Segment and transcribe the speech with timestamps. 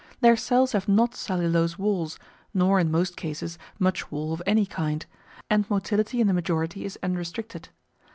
[0.21, 2.17] Their cells have not cellulose walls,
[2.55, 5.05] nor in most cases much wall of any kind,
[5.47, 7.69] and motility in the majority is unrestricted.